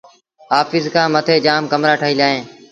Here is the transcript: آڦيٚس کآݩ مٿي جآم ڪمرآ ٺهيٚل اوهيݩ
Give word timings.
آڦيٚس 0.59 0.85
کآݩ 0.93 1.11
مٿي 1.13 1.35
جآم 1.45 1.63
ڪمرآ 1.71 1.93
ٺهيٚل 2.01 2.21
اوهيݩ 2.25 2.43